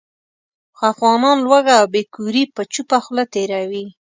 خو 0.75 0.83
افغانان 0.93 1.37
لوږه 1.45 1.73
او 1.81 1.85
بې 1.93 2.01
کوري 2.13 2.43
په 2.55 2.61
چوپه 2.73 2.97
خوله 3.03 3.23
تېروي. 3.33 3.85